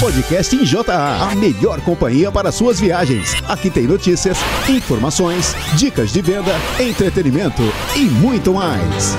[0.00, 3.34] Podcast em JA, a melhor companhia para suas viagens.
[3.48, 7.62] Aqui tem notícias, informações, dicas de venda, entretenimento
[7.96, 9.16] e muito mais.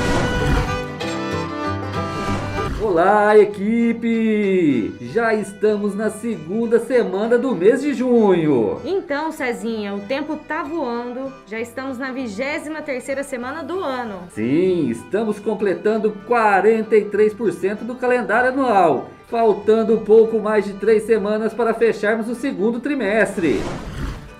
[2.81, 4.95] Olá, equipe!
[5.01, 8.79] Já estamos na segunda semana do mês de junho.
[8.85, 11.31] Então, Cezinha, o tempo tá voando.
[11.45, 14.29] Já estamos na 23 terceira semana do ano.
[14.33, 19.09] Sim, estamos completando 43% do calendário anual.
[19.29, 23.61] Faltando pouco mais de três semanas para fecharmos o segundo trimestre.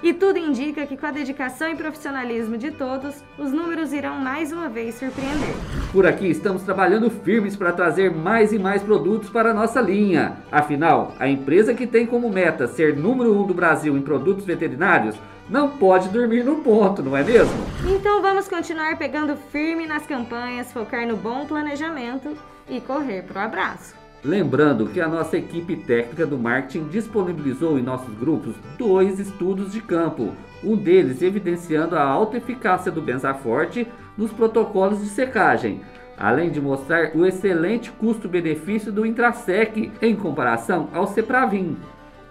[0.01, 4.51] E tudo indica que com a dedicação e profissionalismo de todos, os números irão mais
[4.51, 5.53] uma vez surpreender.
[5.91, 10.37] Por aqui estamos trabalhando firmes para trazer mais e mais produtos para a nossa linha.
[10.51, 15.17] Afinal, a empresa que tem como meta ser número um do Brasil em produtos veterinários
[15.49, 17.57] não pode dormir no ponto, não é mesmo?
[17.85, 22.35] Então vamos continuar pegando firme nas campanhas, focar no bom planejamento
[22.69, 23.98] e correr pro abraço.
[24.23, 29.81] Lembrando que a nossa equipe técnica do marketing disponibilizou em nossos grupos dois estudos de
[29.81, 35.81] campo, um deles evidenciando a alta eficácia do Benzaforte nos protocolos de secagem,
[36.17, 41.77] além de mostrar o excelente custo-benefício do Intrasec em comparação ao Cepravim.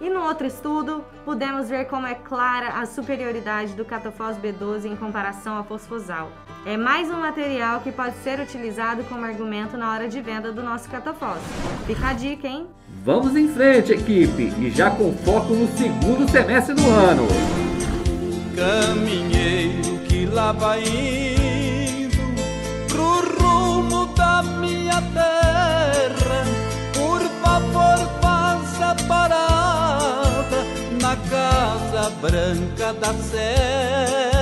[0.01, 4.95] E no outro estudo, pudemos ver como é clara a superioridade do catafós B12 em
[4.95, 6.31] comparação ao fosfosal.
[6.65, 10.63] É mais um material que pode ser utilizado como argumento na hora de venda do
[10.63, 11.41] nosso catafós.
[11.85, 12.67] Fica a dica, hein?
[13.03, 17.27] Vamos em frente, equipe, e já com foco no segundo semestre do ano.
[18.55, 21.38] Caminheiro que lá vai
[32.21, 34.39] branca da serra.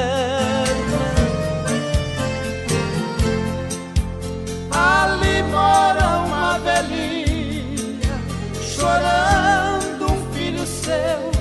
[4.70, 8.16] Ali mora uma velhinha
[8.62, 11.32] chorando um filho seu.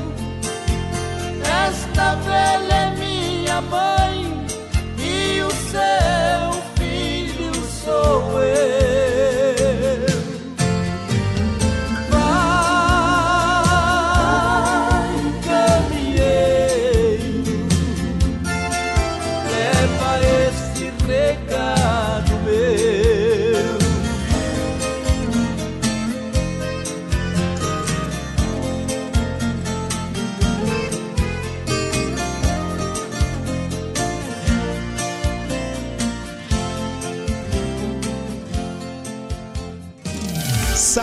[1.67, 4.47] Esta velha é minha mãe
[4.98, 8.85] e o seu filho sou eu.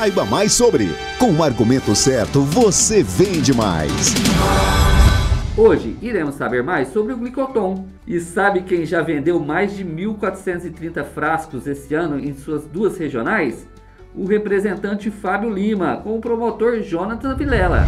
[0.03, 0.90] Saiba mais sobre.
[1.18, 4.14] Com o argumento certo, você vende mais.
[5.56, 7.88] Hoje iremos saber mais sobre o glicoton.
[8.06, 13.66] E sabe quem já vendeu mais de 1.430 frascos esse ano em suas duas regionais?
[14.14, 17.85] O representante Fábio Lima, com o promotor Jonathan Vilela.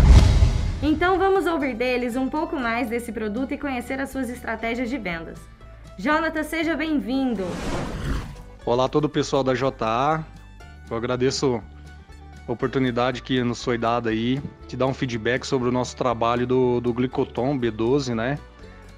[0.81, 4.97] Então vamos ouvir deles um pouco mais desse produto e conhecer as suas estratégias de
[4.97, 5.37] vendas.
[5.99, 7.43] Jonathan, seja bem-vindo!
[8.65, 10.23] Olá a todo o pessoal da JA.
[10.89, 11.61] Eu agradeço
[12.47, 16.79] oportunidade que nos foi dada aí de dar um feedback sobre o nosso trabalho do,
[16.79, 18.37] do Glicoton B12, né?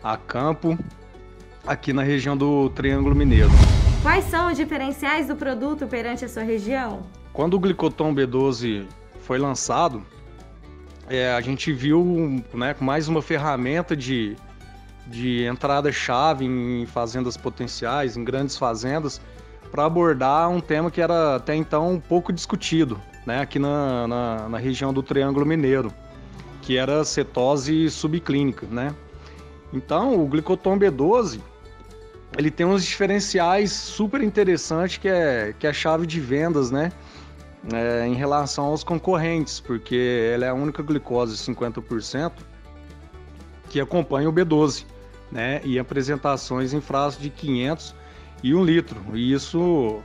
[0.03, 0.77] A campo,
[1.65, 3.49] aqui na região do Triângulo Mineiro.
[4.01, 7.01] Quais são os diferenciais do produto perante a sua região?
[7.33, 8.85] Quando o Glicoton B12
[9.21, 10.03] foi lançado,
[11.09, 14.35] é, a gente viu né, mais uma ferramenta de,
[15.07, 19.21] de entrada-chave em fazendas potenciais, em grandes fazendas,
[19.71, 24.57] para abordar um tema que era até então pouco discutido né, aqui na, na, na,
[24.57, 25.93] região do Triângulo Mineiro,
[26.61, 28.65] que era cetose subclínica.
[28.71, 28.95] Né?
[29.73, 31.41] Então, o glicoton B12
[32.37, 36.89] ele tem uns diferenciais super interessantes que é, que é a chave de vendas né,
[37.73, 42.31] é, em relação aos concorrentes, porque ela é a única glicose 50%
[43.69, 44.85] que acompanha o B12
[45.29, 47.93] né, e apresentações em frascos de 500
[48.41, 49.01] e 1 litro.
[49.13, 49.99] E isso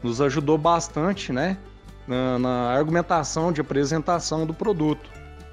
[0.00, 1.58] nos ajudou bastante né,
[2.08, 5.08] na, na argumentação de apresentação do produto.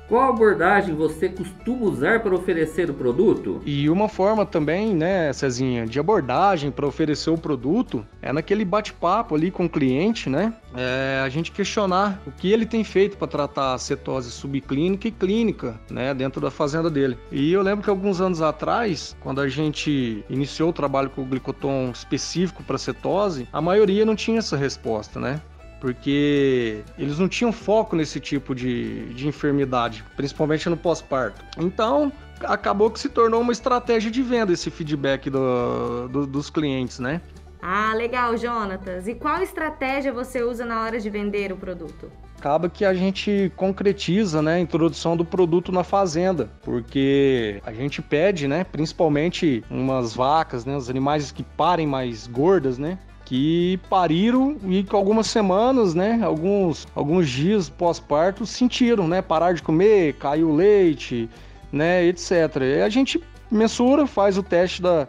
[0.07, 3.60] Qual abordagem você costuma usar para oferecer o produto?
[3.66, 9.34] E uma forma também, né, Cezinha, de abordagem para oferecer o produto é naquele bate-papo
[9.34, 10.54] ali com o cliente, né?
[10.75, 15.12] É a gente questionar o que ele tem feito para tratar a cetose subclínica e
[15.12, 17.18] clínica, né, dentro da fazenda dele.
[17.31, 21.25] E eu lembro que alguns anos atrás, quando a gente iniciou o trabalho com o
[21.25, 25.42] glicoton específico para cetose, a maioria não tinha essa resposta, né?
[25.86, 31.46] Porque eles não tinham foco nesse tipo de, de enfermidade, principalmente no pós-parto.
[31.60, 32.12] Então,
[32.42, 37.22] acabou que se tornou uma estratégia de venda esse feedback do, do, dos clientes, né?
[37.62, 39.08] Ah, legal, Jonatas.
[39.08, 42.12] E qual estratégia você usa na hora de vender o produto?
[42.38, 48.04] acaba que a gente concretiza né, a introdução do produto na fazenda, porque a gente
[48.04, 54.56] pede, né, principalmente umas vacas, né, os animais que parem mais gordas, né, que pariram
[54.68, 60.51] e com algumas semanas, né, alguns, alguns dias pós-parto sentiram, né, parar de comer, caiu
[60.51, 61.27] o leite,
[61.72, 62.31] né, etc.
[62.62, 65.07] E a gente mensura, faz o teste da,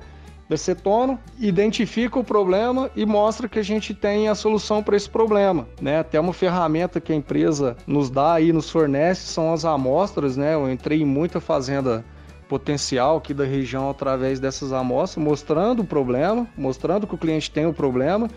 [0.48, 5.10] da cetona, identifica o problema e mostra que a gente tem a solução para esse
[5.10, 5.98] problema, né?
[5.98, 10.54] Até uma ferramenta que a empresa nos dá aí, nos fornece, são as amostras, né?
[10.54, 12.04] Eu entrei em muita fazenda
[12.48, 17.66] potencial aqui da região através dessas amostras, mostrando o problema, mostrando que o cliente tem
[17.66, 18.28] o problema,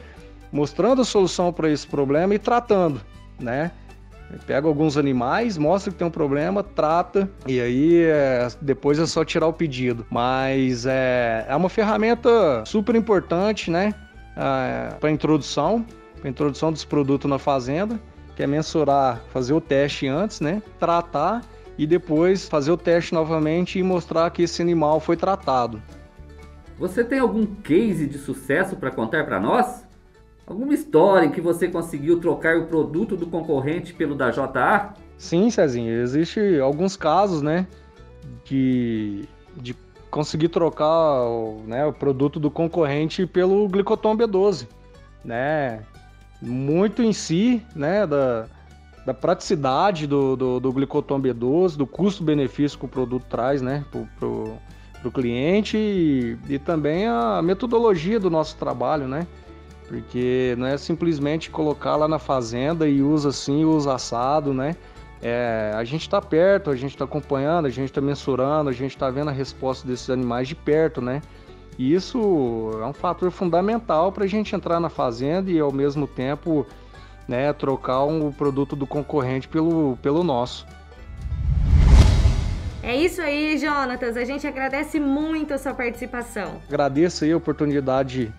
[0.52, 3.02] mostrando a solução para esse problema e tratando,
[3.40, 3.72] né?
[4.46, 9.26] Pega alguns animais, mostra que tem um problema, trata e aí é, depois é só
[9.26, 10.06] tirar o pedido.
[10.10, 13.94] Mas é, é uma ferramenta super importante, né?
[14.38, 15.84] É, para introdução,
[16.20, 18.00] para introdução dos produtos na fazenda,
[18.36, 20.62] que é mensurar, fazer o teste antes, né?
[20.80, 21.42] Tratar
[21.80, 25.82] e depois fazer o teste novamente e mostrar que esse animal foi tratado.
[26.78, 29.88] Você tem algum case de sucesso para contar para nós?
[30.46, 34.94] Alguma história em que você conseguiu trocar o produto do concorrente pelo da JA?
[35.18, 37.66] Sim, Cezinho, existe alguns casos, né,
[38.44, 39.24] de,
[39.56, 39.74] de
[40.12, 41.24] conseguir trocar
[41.66, 44.68] né, o produto do concorrente pelo glicoton B12,
[45.24, 45.84] né?
[46.42, 48.48] Muito em si, né, da,
[49.06, 53.86] da praticidade do, do, do glicoton B12, do custo-benefício que o produto traz né,
[54.20, 59.26] para o cliente e, e, também a metodologia do nosso trabalho, né?
[59.88, 64.76] Porque não é simplesmente colocar lá na fazenda e usa assim, usa assado, né?
[65.22, 68.92] É, a gente está perto, a gente está acompanhando, a gente está mensurando, a gente
[68.92, 71.22] está vendo a resposta desses animais de perto, né?
[71.78, 76.06] E isso é um fator fundamental para a gente entrar na fazenda e ao mesmo
[76.06, 76.66] tempo
[77.30, 80.66] né, trocar um produto do concorrente pelo, pelo nosso.
[82.82, 84.18] É isso aí, Jonatas.
[84.18, 86.60] A gente agradece muito a sua participação.
[86.68, 88.34] Agradeço aí a oportunidade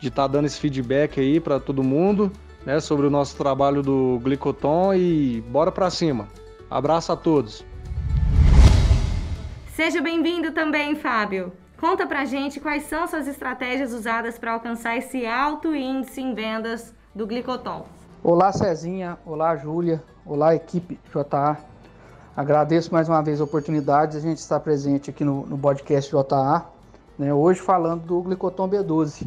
[0.00, 2.32] de estar tá dando esse feedback aí para todo mundo,
[2.66, 6.26] né, sobre o nosso trabalho do Glicoton e bora para cima.
[6.68, 7.64] Abraço a todos.
[9.72, 11.52] Seja bem-vindo também, Fábio.
[11.78, 16.92] Conta pra gente quais são suas estratégias usadas para alcançar esse alto índice em vendas
[17.14, 17.86] do Glicoton.
[18.24, 21.56] Olá Cezinha, olá Júlia, olá equipe JA.
[22.36, 26.08] Agradeço mais uma vez a oportunidade de a gente estar presente aqui no, no podcast
[26.08, 26.64] JA,
[27.18, 29.26] né, hoje falando do Glicoton B12,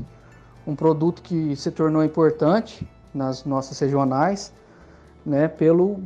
[0.65, 4.53] um produto que se tornou importante nas nossas regionais,
[5.25, 5.99] né, pelo,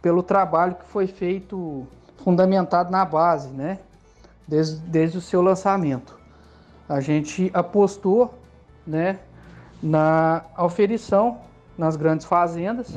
[0.00, 1.84] pelo trabalho que foi feito
[2.22, 3.80] fundamentado na base, né,
[4.46, 6.16] desde, desde o seu lançamento.
[6.88, 8.32] A gente apostou
[8.86, 9.18] né,
[9.82, 11.49] na auferição
[11.80, 12.94] nas grandes fazendas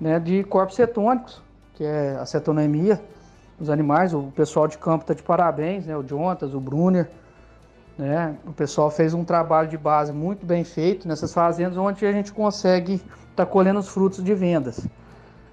[0.00, 1.42] né, de corpos cetônicos,
[1.74, 2.98] que é a cetonemia
[3.58, 4.14] dos animais.
[4.14, 7.10] O pessoal de campo está de parabéns, né, o Jontas, o Brunner.
[7.98, 12.12] Né, o pessoal fez um trabalho de base muito bem feito nessas fazendas, onde a
[12.12, 14.88] gente consegue estar tá colhendo os frutos de vendas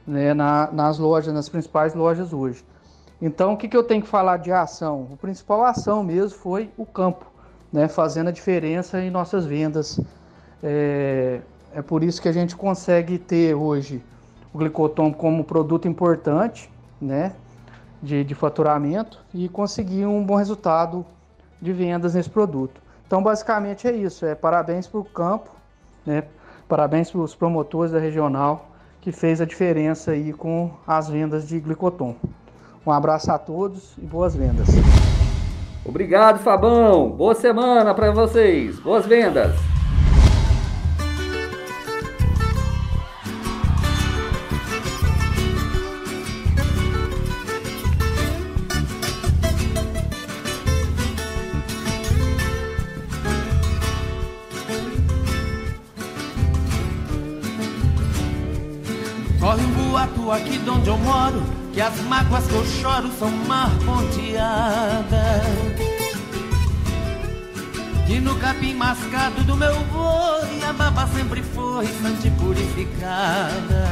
[0.08, 2.64] né, na, nas lojas, nas principais lojas hoje.
[3.22, 5.10] Então, o que, que eu tenho que falar de ação?
[5.12, 7.26] A principal ação mesmo foi o campo,
[7.74, 10.00] né, fazendo a diferença em nossas vendas.
[10.64, 11.42] É,
[11.74, 14.04] é por isso que a gente consegue ter hoje
[14.54, 16.70] o glicotom como produto importante,
[17.02, 17.34] né,
[18.02, 21.06] de, de faturamento e conseguir um bom resultado
[21.62, 22.82] de vendas nesse produto.
[23.06, 24.26] Então, basicamente é isso.
[24.26, 25.50] É parabéns para o campo,
[26.06, 26.24] né,
[26.68, 28.70] parabéns para os promotores da regional
[29.02, 32.16] que fez a diferença aí com as vendas de glicotom.
[32.86, 34.68] Um abraço a todos e boas vendas.
[35.86, 37.10] Obrigado, Fabão.
[37.10, 38.80] Boa semana para vocês.
[38.80, 39.77] Boas vendas.
[61.78, 65.12] Que as mágoas que eu choro são mar ponteadas
[68.10, 73.86] E no capim mascado do meu boi A baba sempre foi sante purificada.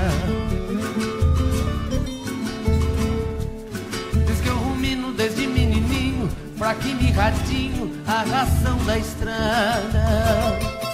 [4.25, 6.27] Diz que eu rumino desde menininho
[6.57, 10.84] Fraquinho e ratinho A ração da estrada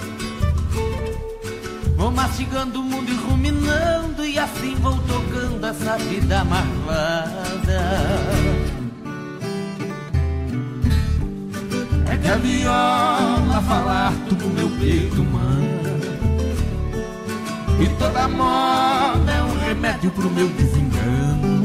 [2.01, 7.79] Vou mastigando o mundo e ruminando E assim vou tocando essa vida marvada
[12.11, 15.61] É que a viola fala harto do meu peito, mano
[17.79, 21.61] E toda moda é um remédio pro meu desengano.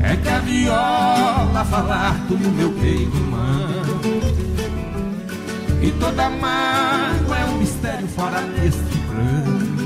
[0.00, 4.00] É que a viola fala alto no meu peito humano.
[5.82, 7.85] E toda mágoa é um mistério
[8.16, 9.76] fora deste plano.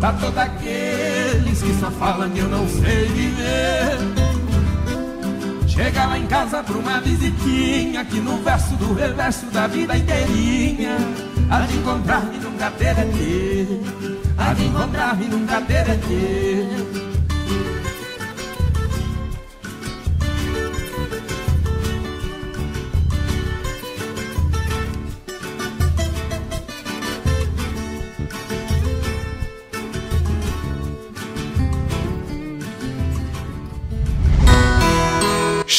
[0.00, 4.28] Pra todos aqueles que só falam que eu não sei viver.
[5.66, 10.96] Chega lá em casa pra uma visitinha Que no verso do reverso da vida inteirinha
[11.48, 13.06] Há de encontrar-me nunca ter é
[14.36, 17.07] Há de encontrar-me nunca ter é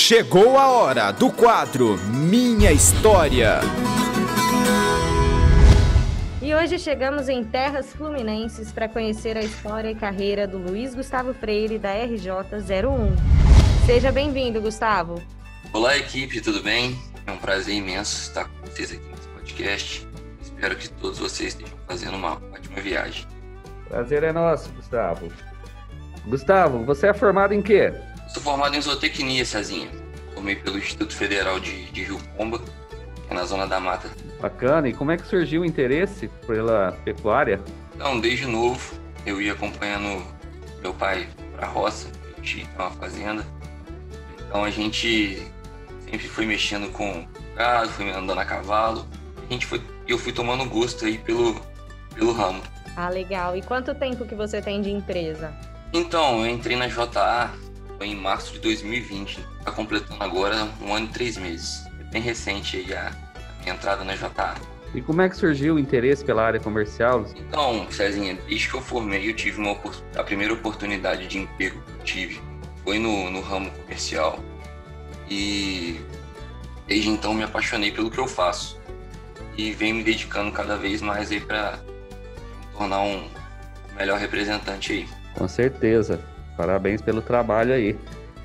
[0.09, 3.59] Chegou a hora do quadro Minha História.
[6.41, 11.31] E hoje chegamos em terras fluminenses para conhecer a história e carreira do Luiz Gustavo
[11.35, 13.85] Freire da RJ 01.
[13.85, 15.21] Seja bem-vindo, Gustavo.
[15.71, 16.99] Olá, equipe, tudo bem?
[17.27, 20.07] É um prazer imenso estar com vocês aqui nesse podcast.
[20.41, 23.27] Espero que todos vocês estejam fazendo uma ótima viagem.
[23.87, 25.31] Prazer é nosso, Gustavo.
[26.25, 27.93] Gustavo, você é formado em quê?
[28.29, 29.98] Sou formado em zootecnia, Cezinha.
[30.39, 34.09] Formei pelo Instituto Federal de, de Rio Pomba, que é na Zona da Mata.
[34.39, 34.87] Bacana.
[34.87, 37.59] E como é que surgiu o interesse pela pecuária?
[37.93, 40.25] Então, desde novo, eu ia acompanhando
[40.81, 41.27] meu pai
[41.57, 42.07] para a roça,
[42.41, 43.45] tem uma fazenda.
[44.47, 45.45] Então a gente
[46.09, 49.05] sempre foi mexendo com gado, foi andando a cavalo.
[49.45, 51.59] A gente foi, eu fui tomando gosto aí pelo,
[52.15, 52.63] pelo ramo.
[52.95, 53.57] Ah, legal.
[53.57, 55.53] E quanto tempo que você tem de empresa?
[55.91, 57.51] Então, eu entrei na JA
[57.99, 59.45] foi em março de 2020.
[59.69, 61.85] Está completando agora um ano e três meses.
[61.99, 63.11] É bem recente aí a,
[63.61, 64.55] minha entrada na JA.
[64.95, 67.23] E como é que surgiu o interesse pela área comercial?
[67.35, 69.77] Então, Cezinha, desde que eu formei, eu tive uma
[70.15, 72.41] a primeira oportunidade de emprego que eu tive
[72.83, 74.39] foi no, no ramo comercial.
[75.29, 75.99] E
[76.87, 78.79] desde então me apaixonei pelo que eu faço.
[79.55, 81.77] E venho me dedicando cada vez mais aí para
[82.75, 83.29] tornar um
[83.95, 85.07] melhor representante aí.
[85.35, 86.19] Com certeza.
[86.57, 87.95] Parabéns pelo trabalho aí.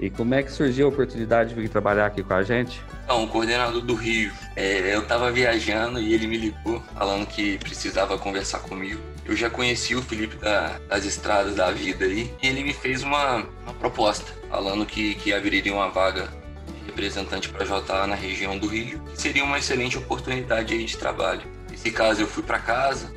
[0.05, 2.79] E como é que surgiu a oportunidade de vir trabalhar aqui com a gente?
[3.05, 7.57] Então, o coordenador do Rio, é, eu estava viajando e ele me ligou falando que
[7.57, 9.01] precisava conversar comigo.
[9.25, 13.03] Eu já conheci o Felipe da, das estradas da vida aí e ele me fez
[13.03, 16.29] uma, uma proposta falando que, que abriria uma vaga
[16.67, 20.99] de representante para JA na região do Rio, que seria uma excelente oportunidade aí de
[20.99, 21.41] trabalho.
[21.71, 23.11] Nesse caso, eu fui para casa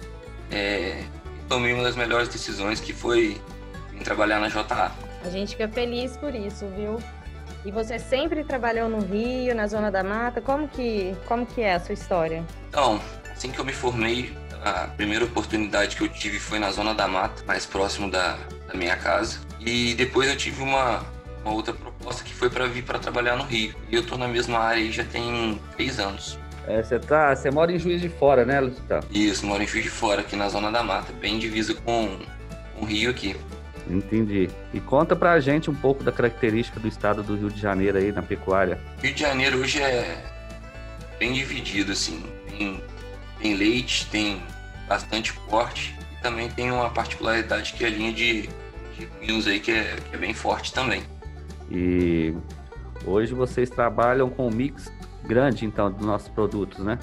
[0.49, 1.03] é,
[1.37, 3.41] e tomei uma das melhores decisões que foi
[4.05, 5.06] trabalhar na JA.
[5.23, 6.99] A gente fica feliz por isso, viu?
[7.65, 10.39] E você sempre trabalhou no Rio, na Zona da Mata?
[10.41, 12.43] Como que, como que é a sua história?
[12.69, 12.99] Então,
[13.35, 14.33] assim que eu me formei,
[14.63, 18.73] a primeira oportunidade que eu tive foi na Zona da Mata, mais próximo da, da
[18.73, 19.39] minha casa.
[19.59, 21.03] E depois eu tive uma,
[21.43, 23.75] uma outra proposta que foi para vir para trabalhar no Rio.
[23.89, 26.37] E eu tô na mesma área aí já tem três anos.
[26.67, 28.99] É, você tá, você mora em Juiz de Fora, né, Lucitão?
[29.09, 32.19] Isso, moro em Juiz de Fora, aqui na Zona da Mata, bem divisa com,
[32.75, 33.37] com o Rio aqui.
[33.89, 34.49] Entendi.
[34.73, 38.11] E conta pra gente um pouco da característica do estado do Rio de Janeiro aí
[38.11, 38.79] na pecuária.
[39.01, 40.23] Rio de Janeiro hoje é
[41.17, 42.23] bem dividido, assim.
[42.49, 42.83] Tem,
[43.39, 44.41] tem leite, tem
[44.87, 48.49] bastante corte e também tem uma particularidade que é a linha de,
[48.97, 51.03] de vinhos aí que é, que é bem forte também.
[51.69, 52.33] E
[53.05, 54.91] hoje vocês trabalham com um mix
[55.23, 56.97] grande, então, dos nossos produtos, né?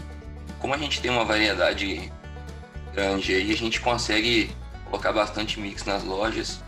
[0.59, 2.11] Como a gente tem uma variedade
[2.95, 4.51] grande aí, a gente consegue
[4.87, 6.63] colocar bastante mix nas lojas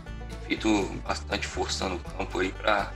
[0.47, 2.91] feito bastante força no campo aí para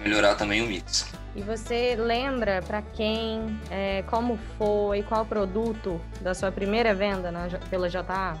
[0.00, 1.06] melhorar também o mix.
[1.34, 7.48] E você lembra para quem, é, como foi, qual produto da sua primeira venda na,
[7.70, 8.36] pela JA?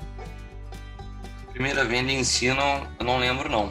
[1.52, 3.70] Primeira venda em si não, eu não lembro não,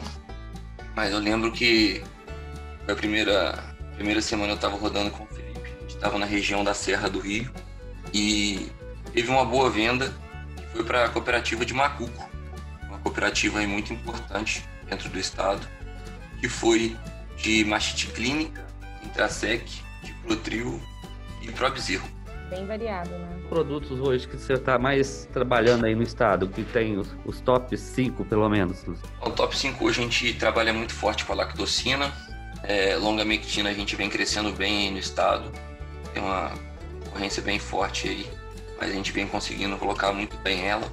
[0.96, 2.02] mas eu lembro que
[2.88, 6.64] a primeira primeira semana eu estava rodando com o Felipe, a gente estava na região
[6.64, 7.52] da Serra do Rio
[8.12, 8.68] e
[9.12, 10.12] teve uma boa venda
[10.56, 12.31] que foi para a cooperativa de Macuco
[13.02, 15.66] cooperativa aí muito importante dentro do estado,
[16.40, 16.96] que foi
[17.36, 18.64] de mastite clínica,
[19.02, 19.64] Intrasec,
[20.02, 20.80] Diclotril
[21.40, 22.02] e Probzero.
[22.50, 23.40] Bem variado, né?
[23.48, 27.76] Produtos hoje que você está mais trabalhando aí no estado, que tem os, os top
[27.76, 28.84] 5 pelo menos?
[29.20, 32.12] O top 5 hoje a gente trabalha muito forte com a lactocina,
[32.62, 35.50] é, longamectina a gente vem crescendo bem aí no estado,
[36.12, 36.52] tem uma
[37.04, 38.26] concorrência bem forte aí,
[38.78, 40.90] mas a gente vem conseguindo colocar muito bem ela.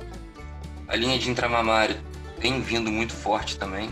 [0.89, 1.95] A linha de intramamário
[2.41, 3.91] tem vindo muito forte também,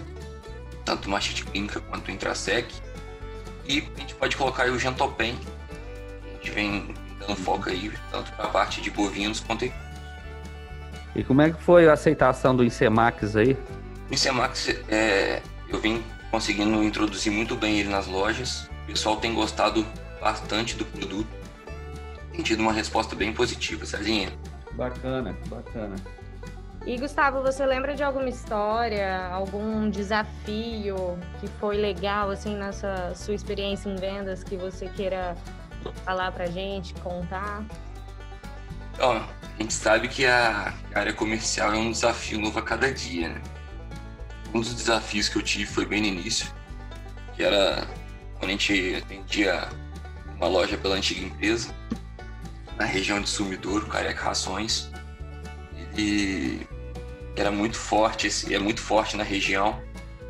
[0.84, 2.74] tanto mastite clínica quanto intrasec.
[3.68, 5.38] E a gente pode colocar aí o gentopen,
[6.26, 9.72] a gente vem dando foco aí tanto para a parte de bovinos quanto
[11.16, 13.56] E como é que foi a aceitação do Incemax aí?
[14.10, 18.70] O Incemax, é, eu vim conseguindo introduzir muito bem ele nas lojas.
[18.84, 19.86] O pessoal tem gostado
[20.20, 21.28] bastante do produto.
[22.32, 24.32] Tem tido uma resposta bem positiva, Cezinha.
[24.72, 25.96] Bacana, bacana.
[26.88, 33.34] E Gustavo, você lembra de alguma história, algum desafio que foi legal assim nessa sua
[33.34, 35.36] experiência em vendas que você queira
[36.06, 37.66] falar pra gente, contar?
[39.00, 43.28] Ó, a gente sabe que a área comercial é um desafio novo a cada dia,
[43.28, 43.42] né?
[44.54, 46.50] Um dos desafios que eu tive foi bem no início,
[47.36, 47.86] que era
[48.40, 49.68] quando a gente atendia
[50.38, 51.70] uma loja pela antiga empresa,
[52.78, 54.90] na região de Sumidouro, Careca Rações.
[55.76, 56.66] Ele
[57.40, 59.82] era muito forte, é muito forte na região.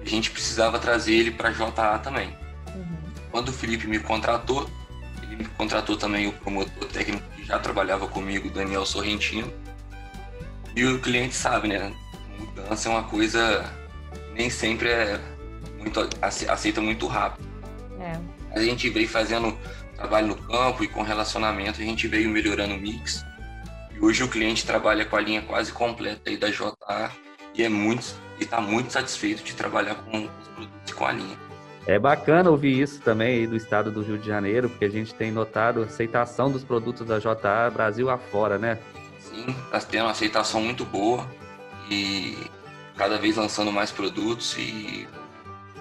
[0.01, 2.29] A gente precisava trazer ele para JA também.
[2.73, 2.97] Uhum.
[3.31, 4.69] Quando o Felipe me contratou,
[5.23, 9.51] ele me contratou também o promotor técnico que já trabalhava comigo, Daniel Sorrentino.
[10.75, 11.91] E o cliente sabe, né?
[12.39, 13.65] Mudança é uma coisa
[14.37, 15.19] nem sempre é
[15.77, 17.47] muito aceita muito rápido.
[17.99, 18.19] É.
[18.51, 19.57] A gente veio fazendo
[19.95, 23.25] trabalho no campo e com relacionamento, a gente veio melhorando o mix.
[23.99, 27.11] E hoje o cliente trabalha com a linha quase completa aí da JA
[27.55, 28.05] e é muito
[28.39, 31.37] e está muito satisfeito de trabalhar com os produtos com a linha.
[31.87, 35.15] É bacana ouvir isso também aí do estado do Rio de Janeiro, porque a gente
[35.15, 38.77] tem notado a aceitação dos produtos da JA Brasil afora, né?
[39.19, 41.25] Sim, está tendo uma aceitação muito boa
[41.89, 42.37] e
[42.95, 45.07] cada vez lançando mais produtos e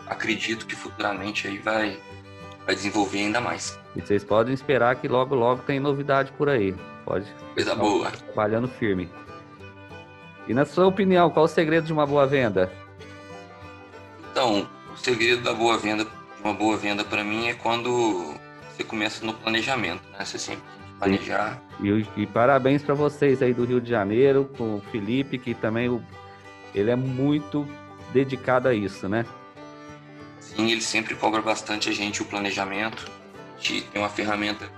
[0.07, 1.99] acredito que futuramente aí vai,
[2.65, 3.79] vai desenvolver ainda mais.
[3.95, 6.75] E vocês podem esperar que logo logo tem novidade por aí.
[7.07, 7.33] Pode.
[7.55, 8.11] Coisa boa.
[8.11, 9.09] Trabalhando firme.
[10.49, 12.71] E na sua opinião, qual o segredo de uma boa venda?
[14.33, 16.11] Então, o segredo da boa venda, de
[16.43, 18.35] uma boa venda para mim é quando
[18.69, 20.25] você começa no planejamento, né?
[20.25, 20.65] Você sempre
[20.99, 21.63] planejar.
[21.81, 25.89] E, e parabéns para vocês aí do Rio de Janeiro, com o Felipe, que também
[25.89, 26.03] o,
[26.75, 27.67] ele é muito
[28.13, 29.25] dedicado a isso, né?
[30.41, 33.11] Sim, ele sempre cobra bastante a gente o planejamento.
[33.57, 34.69] A gente tem uma ferramenta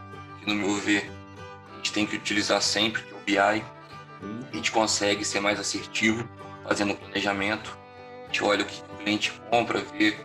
[0.41, 1.18] que, no meu ver,
[1.79, 3.39] gente tem que utilizar sempre, o BI.
[3.39, 6.29] A gente consegue ser mais assertivo
[6.67, 7.79] fazendo planejamento.
[8.23, 10.17] A gente olha o que o cliente compra, vê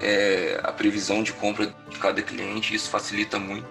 [0.00, 3.66] é, a previsão de compra de cada cliente, isso facilita muito.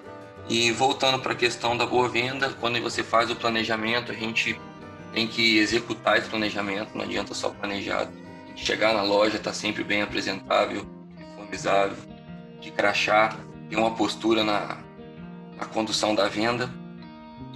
[0.50, 4.60] E voltando para a questão da boa venda, quando você faz o planejamento, a gente
[5.14, 8.08] tem que executar esse planejamento, não adianta só planejar.
[8.56, 10.88] Chegar na loja, está sempre bem apresentável,
[11.18, 11.98] uniformizável,
[12.60, 13.38] de crachá,
[13.70, 14.78] ter uma postura na,
[15.58, 16.72] na condução da venda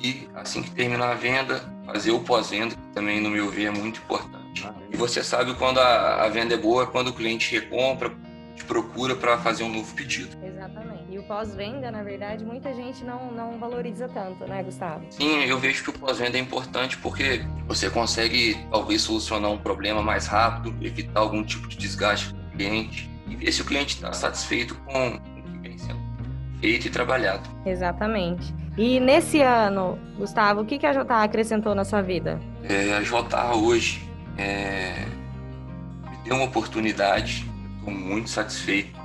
[0.03, 3.71] e assim que terminar a venda, fazer o pós-venda, que também, no meu ver, é
[3.71, 4.67] muito importante.
[4.91, 8.11] E você sabe quando a, a venda é boa, quando o cliente recompra,
[8.55, 10.37] te procura para fazer um novo pedido.
[10.43, 11.03] Exatamente.
[11.09, 15.05] E o pós-venda, na verdade, muita gente não, não valoriza tanto, né, Gustavo?
[15.09, 20.01] Sim, eu vejo que o pós-venda é importante porque você consegue, talvez, solucionar um problema
[20.01, 23.95] mais rápido, evitar algum tipo de desgaste com o cliente e ver se o cliente
[23.95, 25.99] está satisfeito com o que vem sendo
[26.59, 27.49] feito e trabalhado.
[27.65, 28.53] Exatamente.
[28.77, 32.39] E nesse ano, Gustavo, o que, a JA acrescentou na sua vida?
[32.63, 34.01] É, a JA hoje
[34.37, 35.05] é,
[36.09, 37.45] me deu uma oportunidade,
[37.77, 38.97] estou muito satisfeito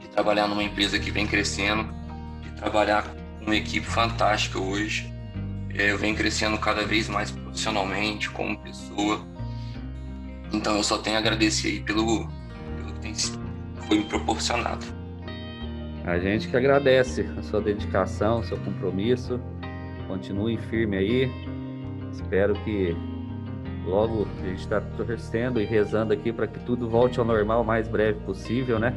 [0.00, 1.92] de trabalhar numa empresa que vem crescendo,
[2.42, 5.12] de trabalhar com uma equipe fantástica hoje.
[5.74, 9.20] É, eu venho crescendo cada vez mais profissionalmente, como pessoa.
[10.52, 12.28] Então eu só tenho a agradecer aí pelo,
[12.76, 13.14] pelo que tem,
[13.88, 14.95] foi me proporcionado.
[16.06, 19.40] A gente que agradece a sua dedicação, o seu compromisso.
[20.06, 21.30] Continue firme aí.
[22.12, 22.96] Espero que
[23.84, 27.64] logo a gente está torcendo e rezando aqui para que tudo volte ao normal o
[27.64, 28.94] mais breve possível, né?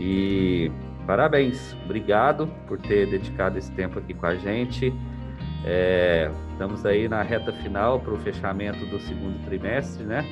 [0.00, 0.72] E
[1.06, 4.92] parabéns, obrigado por ter dedicado esse tempo aqui com a gente.
[5.64, 10.24] É, estamos aí na reta final para o fechamento do segundo trimestre, né?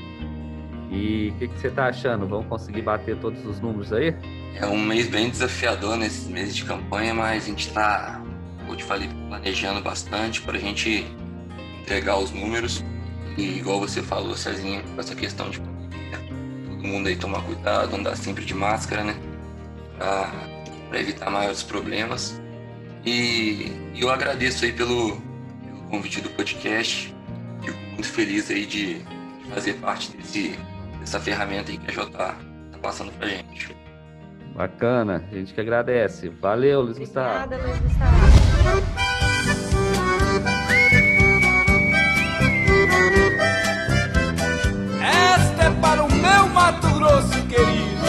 [0.91, 2.27] E o que, que, você está achando?
[2.27, 4.13] Vamos conseguir bater todos os números aí?
[4.55, 8.21] É um mês bem desafiador nesses meses de campanha, mas a gente está,
[8.59, 11.07] como eu te falei, planejando bastante para a gente
[11.81, 12.85] entregar os números.
[13.37, 16.19] E igual você falou, Cezinha, com essa questão de pandemia,
[16.67, 19.17] todo mundo aí tomar cuidado, andar sempre de máscara, né?
[19.97, 22.41] Para evitar maiores problemas.
[23.07, 25.21] E, eu agradeço aí pelo,
[25.65, 27.15] pelo convite do podcast.
[27.63, 30.59] Fico muito feliz aí de, de fazer parte desse,
[31.01, 33.78] dessa ferramenta aí que a Jota está passando para gente.
[34.59, 36.31] Bacana, a gente que agradece.
[36.31, 37.45] Valeu, Luiz Gustavo.
[37.45, 38.17] Obrigada, Luiz Gustavo.
[45.01, 48.09] Esta é para o meu Mato Grosso querido.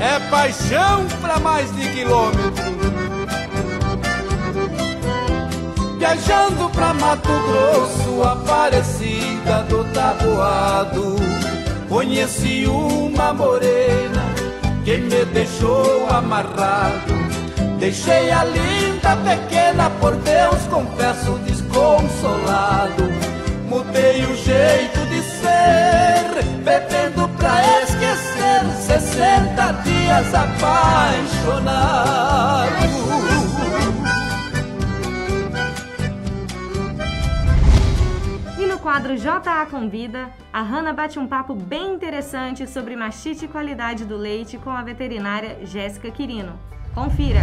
[0.00, 2.70] É paixão pra mais de quilômetro.
[5.98, 11.16] Viajando pra Mato Grosso apareci Aparecida do Taboado.
[11.88, 14.22] Conheci uma morena
[14.84, 17.14] que me deixou amarrado.
[17.78, 23.10] Deixei a linda pequena, por Deus confesso desconsolado.
[23.68, 28.64] Mudei o jeito de ser, bebendo pra esquecer.
[28.86, 31.70] 60 dias apaixonado.
[38.90, 44.16] Quadro JA Convida, a Hanna bate um papo bem interessante sobre mastite e qualidade do
[44.16, 46.58] leite com a veterinária Jéssica Quirino.
[46.92, 47.38] Confira!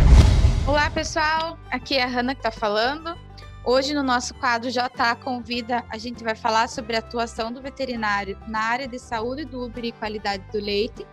[0.68, 3.18] Olá pessoal, aqui é a Hanna que está falando.
[3.64, 8.38] Hoje no nosso quadro JA Convida, a gente vai falar sobre a atuação do veterinário
[8.46, 11.08] na área de saúde do Uber e qualidade do leite.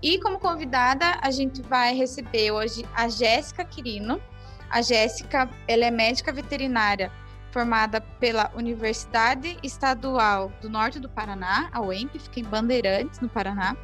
[0.00, 4.22] E como convidada, a gente vai receber hoje a Jéssica Quirino.
[4.70, 7.10] A Jéssica, ela é médica veterinária
[7.54, 13.76] formada pela Universidade Estadual do Norte do Paraná, a UEMP, fica em Bandeirantes, no Paraná.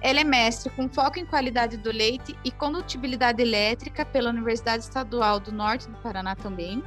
[0.00, 5.40] Ela é mestre com foco em qualidade do leite e condutibilidade elétrica pela Universidade Estadual
[5.40, 6.84] do Norte do Paraná também.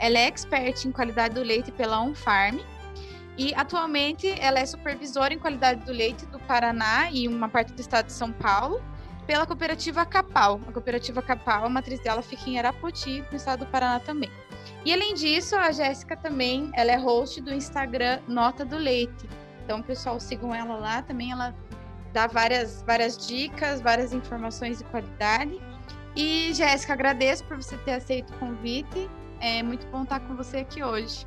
[0.00, 2.58] Ela é expert em qualidade do leite pela Unfarm
[3.38, 7.80] e atualmente ela é supervisora em qualidade do leite do Paraná e uma parte do
[7.80, 8.82] estado de São Paulo
[9.28, 10.60] pela cooperativa Capal.
[10.66, 14.41] A cooperativa Capal, a matriz dela fica em Arapoti, no estado do Paraná também.
[14.84, 19.28] E além disso, a Jéssica também, ela é host do Instagram Nota do Leite.
[19.64, 21.54] Então, pessoal, sigam ela lá também, ela
[22.12, 25.60] dá várias, várias dicas, várias informações de qualidade.
[26.16, 29.08] E, Jéssica, agradeço por você ter aceito o convite.
[29.40, 31.26] É muito bom estar com você aqui hoje.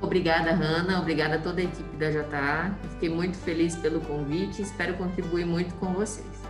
[0.00, 1.00] Obrigada, Hanna.
[1.00, 2.76] Obrigada a toda a equipe da JA.
[2.90, 4.60] Fiquei muito feliz pelo convite.
[4.60, 6.42] Espero contribuir muito com vocês.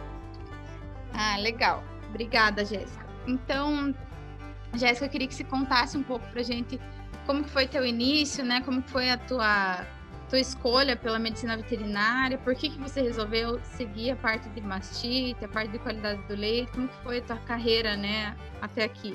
[1.13, 1.85] Ah, legal.
[2.09, 3.07] Obrigada, Jéssica.
[3.27, 3.95] Então,
[4.77, 6.81] Jéssica, eu queria que você contasse um pouco pra gente
[7.27, 8.61] como que foi teu início, né?
[8.65, 9.87] Como que foi a tua,
[10.29, 12.39] tua escolha pela medicina veterinária?
[12.39, 16.35] Por que, que você resolveu seguir a parte de mastite, a parte de qualidade do
[16.35, 16.71] leite?
[16.73, 19.15] Como que foi a tua carreira, né, até aqui?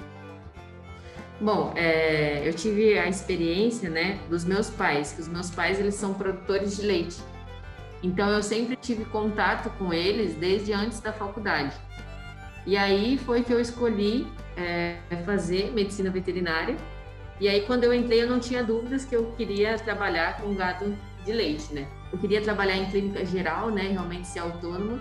[1.39, 5.95] Bom, é, eu tive a experiência, né, dos meus pais, que os meus pais, eles
[5.95, 7.17] são produtores de leite.
[8.03, 11.75] Então, eu sempre tive contato com eles desde antes da faculdade.
[12.69, 16.77] E aí foi que eu escolhi é, fazer medicina veterinária.
[17.39, 20.95] E aí, quando eu entrei, eu não tinha dúvidas que eu queria trabalhar com gado
[21.25, 21.87] de leite, né?
[22.13, 23.87] Eu queria trabalhar em clínica geral, né?
[23.87, 24.99] Realmente ser autônomo.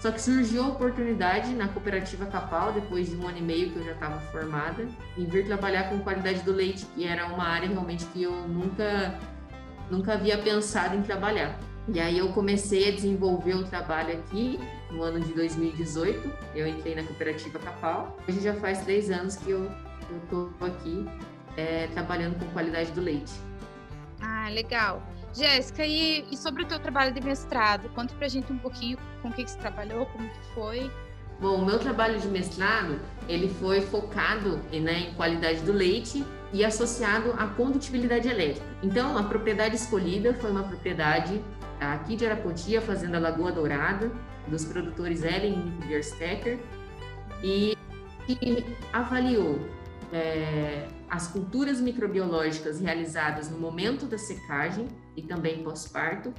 [0.00, 3.76] Só que surgiu a oportunidade na cooperativa Capal, depois de um ano e meio que
[3.80, 7.68] eu já estava formada, em vir trabalhar com qualidade do leite, que era uma área
[7.68, 9.20] realmente que eu nunca,
[9.90, 11.60] nunca havia pensado em trabalhar.
[11.88, 14.58] E aí eu comecei a desenvolver o trabalho aqui
[14.92, 16.32] no ano de 2018.
[16.54, 18.16] Eu entrei na cooperativa Capal.
[18.28, 19.70] Hoje já faz três anos que eu
[20.24, 21.06] estou aqui
[21.56, 23.32] é, trabalhando com qualidade do leite.
[24.20, 25.02] Ah, legal.
[25.34, 27.88] Jéssica, e, e, sobre o teu trabalho de mestrado?
[27.90, 30.90] Conta pra gente um pouquinho com o que, que você trabalhou, como que foi.
[31.40, 36.64] Bom, o meu trabalho de mestrado, ele foi focado né, em qualidade do leite e
[36.64, 38.66] associado à condutibilidade elétrica.
[38.82, 41.42] Então, a propriedade escolhida foi uma propriedade
[41.80, 44.12] aqui de Arapoti, a Fazenda Lagoa Dourada,
[44.48, 46.58] dos produtores Ellen e Bierstecker,
[47.42, 47.76] e
[48.26, 49.58] que avaliou
[50.12, 56.32] é, as culturas microbiológicas realizadas no momento da secagem e também pós-parto,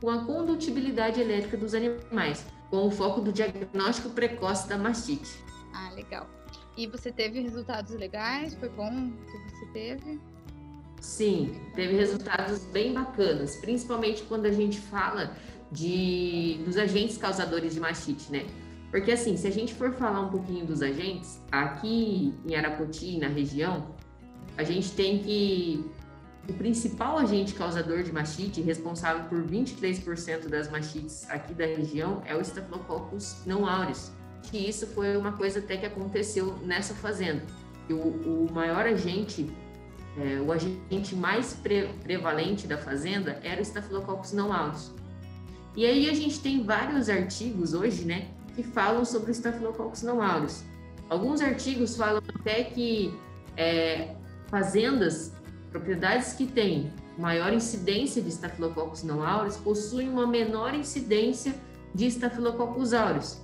[0.00, 5.30] com a condutibilidade elétrica dos animais, com o foco do diagnóstico precoce da mastite.
[5.72, 6.28] Ah, legal.
[6.76, 8.54] E você teve resultados legais?
[8.54, 10.20] Foi bom que você teve?
[11.00, 15.36] Sim, teve resultados bem bacanas, principalmente quando a gente fala
[15.74, 18.46] de dos agentes causadores de mastite, né?
[18.90, 23.26] Porque assim, se a gente for falar um pouquinho dos agentes, aqui em Arapoti, na
[23.28, 23.88] região,
[24.56, 25.84] a gente tem que
[26.48, 32.36] o principal agente causador de mastite, responsável por 23% das mastites aqui da região, é
[32.36, 34.12] o Staphylococcus não aureus.
[34.52, 37.42] E isso foi uma coisa até que aconteceu nessa fazenda.
[37.90, 39.50] O, o maior agente
[40.16, 44.92] é, o agente mais pre prevalente da fazenda era o Staphylococcus não aureus.
[45.76, 50.22] E aí a gente tem vários artigos hoje, né, que falam sobre o Staphylococcus não
[50.22, 50.62] aureus.
[51.08, 53.12] Alguns artigos falam até que
[53.56, 54.14] é,
[54.48, 55.32] fazendas,
[55.70, 61.54] propriedades que têm maior incidência de Staphylococcus não aureus possuem uma menor incidência
[61.94, 63.40] de Staphylococcus aureus.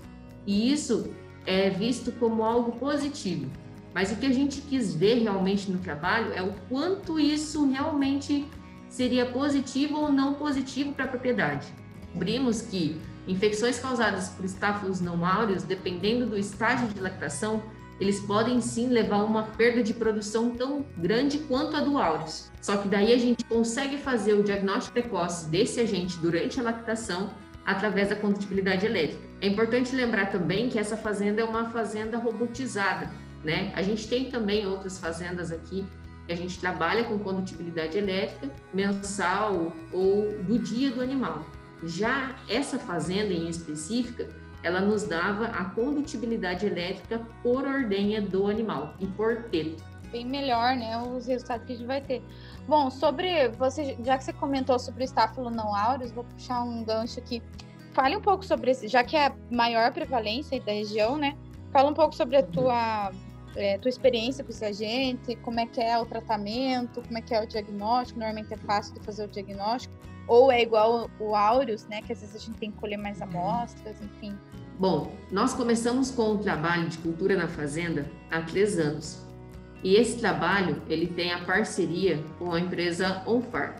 [0.46, 1.10] E isso
[1.46, 3.50] é visto como algo positivo.
[3.92, 8.46] Mas o que a gente quis ver realmente no trabalho é o quanto isso realmente
[8.88, 11.66] seria positivo ou não positivo para a propriedade.
[12.10, 17.62] Descobrimos que infecções causadas por estáfilos não áureos, dependendo do estágio de lactação,
[18.00, 22.50] eles podem sim levar a uma perda de produção tão grande quanto a do aureus.
[22.60, 27.30] Só que daí a gente consegue fazer o diagnóstico precoce desse agente durante a lactação
[27.64, 29.22] através da condutibilidade elétrica.
[29.40, 33.10] É importante lembrar também que essa fazenda é uma fazenda robotizada,
[33.44, 33.70] né?
[33.76, 35.84] A gente tem também outras fazendas aqui
[36.26, 41.44] que a gente trabalha com condutibilidade elétrica mensal ou do dia do animal.
[41.82, 44.28] Já essa fazenda em específica,
[44.62, 49.82] ela nos dava a condutibilidade elétrica por ordenha do animal e por teto.
[50.12, 52.22] Bem melhor, né, os resultados que a gente vai ter.
[52.66, 56.84] Bom, sobre você, já que você comentou sobre o estáfilo não áureos, vou puxar um
[56.84, 57.42] gancho aqui.
[57.92, 61.36] Fale um pouco sobre esse, já que é a maior prevalência da região, né?
[61.72, 63.12] Fala um pouco sobre a tua,
[63.56, 67.34] é, tua experiência com esse agente, como é que é o tratamento, como é que
[67.34, 68.18] é o diagnóstico.
[68.18, 69.94] Normalmente é fácil de fazer o diagnóstico,
[70.30, 72.00] ou é igual o áureos, né?
[72.02, 74.38] Que às vezes a gente tem que colher mais amostras, enfim.
[74.78, 79.26] Bom, nós começamos com o trabalho de cultura na fazenda há três anos.
[79.82, 83.74] E esse trabalho, ele tem a parceria com a empresa OnFarm.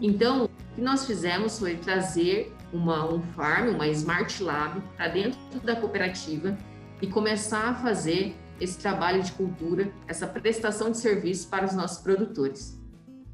[0.00, 5.76] Então, o que nós fizemos foi trazer uma OnFarm, uma Smart Lab, para dentro da
[5.76, 6.58] cooperativa
[7.00, 11.98] e começar a fazer esse trabalho de cultura, essa prestação de serviço para os nossos
[11.98, 12.76] produtores.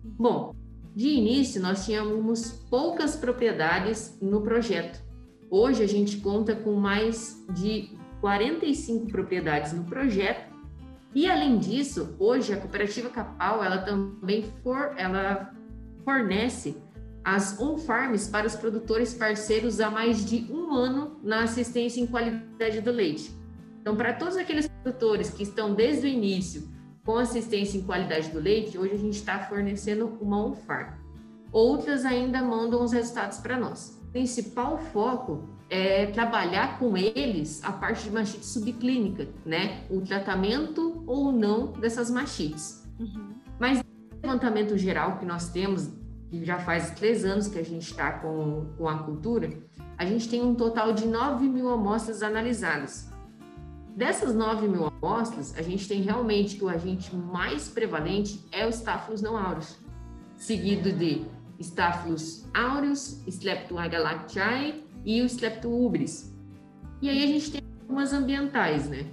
[0.05, 0.55] Bom,
[0.95, 5.03] de início nós tínhamos poucas propriedades no projeto.
[5.51, 10.53] Hoje a gente conta com mais de 45 propriedades no projeto
[11.15, 15.55] e além disso, hoje a cooperativa Capal, ela também for, ela
[16.05, 16.77] fornece
[17.25, 22.81] as on-farms para os produtores parceiros há mais de um ano na assistência em qualidade
[22.81, 23.31] do leite.
[23.81, 26.69] Então, para todos aqueles produtores que estão desde o início
[27.05, 30.95] com assistência em qualidade do leite, hoje a gente está fornecendo uma on-farm.
[31.51, 34.01] Outras ainda mandam os resultados para nós.
[34.09, 39.85] O principal foco é, trabalhar com eles a parte de mastite subclínica, né?
[39.91, 42.87] O tratamento ou não dessas mastites.
[42.99, 43.35] Uhum.
[43.59, 43.83] Mas o
[44.23, 45.91] levantamento geral que nós temos,
[46.31, 49.51] que já faz três anos que a gente está com, com a cultura,
[49.99, 53.12] a gente tem um total de 9 mil amostras analisadas.
[53.95, 58.71] Dessas 9 mil amostras, a gente tem realmente que o agente mais prevalente é o
[58.71, 59.77] Staphylos não aureus,
[60.35, 61.27] seguido de
[61.61, 66.35] Staphylos aureus, Streptoagalactiae e o Streptobris.
[67.03, 69.11] E aí a gente tem algumas ambientais, né?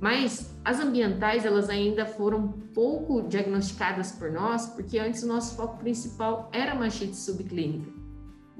[0.00, 5.76] Mas as ambientais, elas ainda foram pouco diagnosticadas por nós, porque antes o nosso foco
[5.78, 7.90] principal era machite subclínica.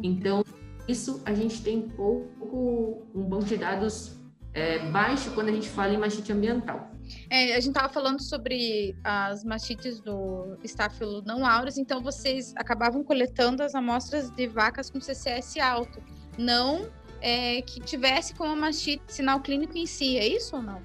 [0.03, 0.45] Então,
[0.89, 4.20] isso a gente tem pouco, um banco de dados
[4.53, 6.91] é, baixo quando a gente fala em machite ambiental.
[7.29, 13.03] É, a gente estava falando sobre as mastites do estáfilo não aureus, então vocês acabavam
[13.03, 16.01] coletando as amostras de vacas com CCS alto
[16.39, 16.89] não
[17.21, 20.81] é, que tivesse como mastite sinal clínico em si, é isso ou não?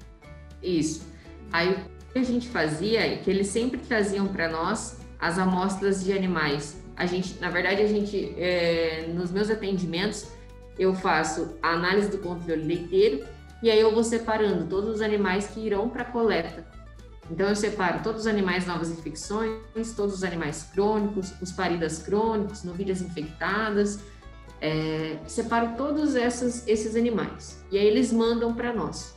[0.62, 1.06] Isso.
[1.52, 6.04] Aí o que a gente fazia é que eles sempre traziam para nós as amostras
[6.04, 6.76] de animais.
[6.96, 10.28] A gente, na verdade, a gente, é, nos meus atendimentos,
[10.78, 13.26] eu faço a análise do controle leiteiro
[13.62, 16.66] e aí eu vou separando todos os animais que irão para coleta.
[17.30, 22.62] Então eu separo todos os animais novas infecções, todos os animais crônicos, os paridas crônicos,
[22.62, 24.00] novilhas infectadas,
[24.60, 29.16] é, separo todos essas, esses animais e aí eles mandam para nós.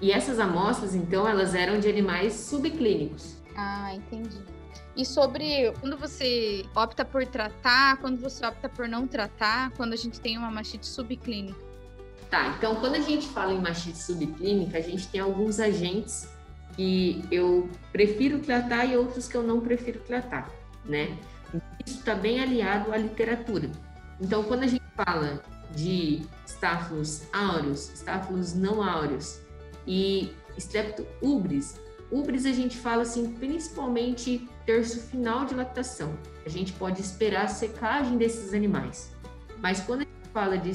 [0.00, 3.36] E essas amostras, então, elas eram de animais subclínicos.
[3.54, 4.38] Ah, entendi.
[4.96, 9.96] E sobre quando você opta por tratar, quando você opta por não tratar, quando a
[9.96, 11.69] gente tem uma mastite subclínica?
[12.30, 16.28] Tá, então quando a gente fala em mastite subclínica, a gente tem alguns agentes
[16.76, 20.48] que eu prefiro tratar e outros que eu não prefiro tratar,
[20.84, 21.18] né?
[21.84, 23.68] Isso está bem aliado à literatura.
[24.20, 25.42] Então, quando a gente fala
[25.74, 29.40] de estáfilos áureos, estáfilos não áureos
[29.86, 36.16] e Strepto ubris, ubris a gente fala assim, principalmente terço final de lactação.
[36.44, 39.10] A gente pode esperar a secagem desses animais.
[39.58, 40.70] Mas quando a gente fala de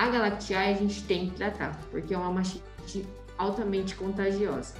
[0.00, 4.74] Strepto agalactiae, a gente tem que tratar, porque é uma mastite altamente contagiosa.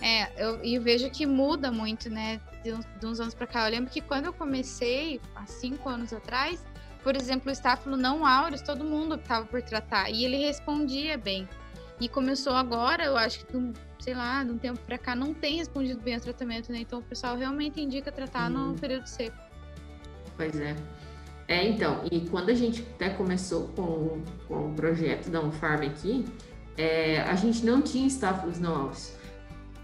[0.00, 3.66] É, eu, eu vejo que muda muito, né, de uns, de uns anos para cá.
[3.66, 6.64] Eu lembro que quando eu comecei, há cinco anos atrás,
[7.02, 11.48] por exemplo, o estáfilo não áureos, todo mundo estava por tratar e ele respondia bem.
[12.00, 15.56] E começou agora, eu acho que, sei lá, de um tempo para cá, não tem
[15.56, 16.78] respondido bem ao tratamento, né?
[16.80, 18.72] Então o pessoal realmente indica tratar hum.
[18.72, 19.36] no período seco.
[20.36, 20.74] Pois é.
[21.48, 26.24] É, então, e quando a gente até começou com, com o projeto da Unfarm aqui,
[26.76, 29.12] é, a gente não tinha estáfilos áureos.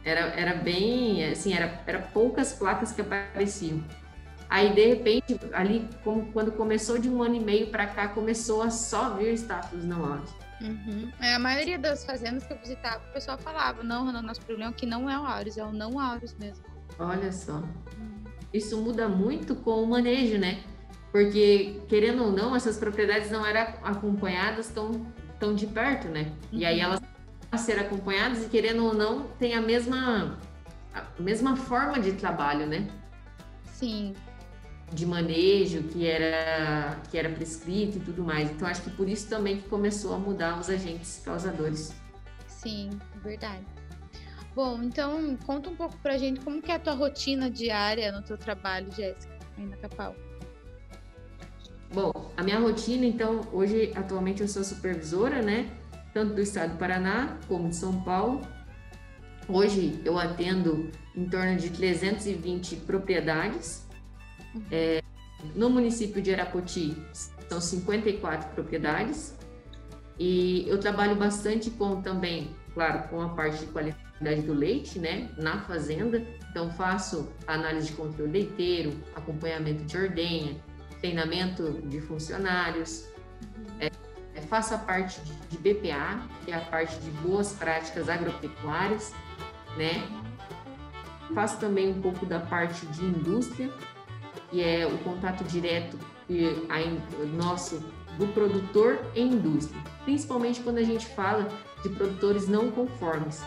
[0.05, 3.83] Era, era bem, assim, era, era poucas placas que apareciam.
[4.49, 8.63] Aí, de repente, ali, como, quando começou de um ano e meio para cá, começou
[8.63, 10.31] a só vir status não áureos.
[10.61, 11.13] Uhum.
[11.21, 14.71] É, a maioria das fazendas que eu visitava, o pessoal falava, não, o nosso problema
[14.71, 16.65] é que não é o Aureus, é o não Aureus mesmo.
[16.99, 17.63] Olha só.
[18.53, 20.63] Isso muda muito com o manejo, né?
[21.11, 25.07] Porque, querendo ou não, essas propriedades não eram acompanhadas tão,
[25.39, 26.33] tão de perto, né?
[26.53, 26.59] Uhum.
[26.59, 26.85] E aí uhum.
[26.85, 27.01] elas
[27.51, 30.39] a ser acompanhadas e, querendo ou não, tem a mesma,
[30.93, 32.87] a mesma forma de trabalho, né?
[33.65, 34.15] Sim.
[34.93, 38.51] De manejo que era, que era prescrito e tudo mais.
[38.51, 41.95] Então, acho que por isso também que começou a mudar os agentes causadores.
[42.47, 42.91] Sim,
[43.23, 43.65] verdade.
[44.55, 48.23] Bom, então conta um pouco pra gente como que é a tua rotina diária no
[48.23, 50.15] teu trabalho, Jéssica, aí na Capal.
[51.93, 55.71] Bom, a minha rotina, então, hoje, atualmente eu sou supervisora, né?
[56.13, 58.43] Tanto do estado do Paraná como de São Paulo.
[59.49, 63.87] Hoje eu atendo em torno de 320 propriedades.
[64.71, 65.03] É,
[65.55, 66.95] no município de Arapoti
[67.49, 69.35] são 54 propriedades.
[70.19, 75.31] E eu trabalho bastante com também, claro, com a parte de qualidade do leite, né,
[75.39, 76.23] na fazenda.
[76.51, 80.57] Então faço análise de controle leiteiro, acompanhamento de ordenha,
[81.01, 83.07] treinamento de funcionários,
[83.81, 83.91] é,
[84.35, 89.13] é, faço a parte de, de BPA, que é a parte de boas práticas agropecuárias,
[89.77, 90.07] né?
[91.35, 93.71] Faço também um pouco da parte de indústria,
[94.51, 95.99] que é o contato direto
[96.69, 97.83] a, nosso
[98.19, 101.49] do produtor e indústria, principalmente quando a gente fala
[101.83, 103.43] de produtores não conformes.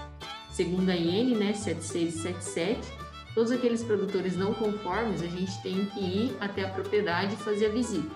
[0.51, 3.00] Segundo a IN, né, 7677,
[3.33, 7.67] todos aqueles produtores não conformes, a gente tem que ir até a propriedade e fazer
[7.67, 8.09] a visita.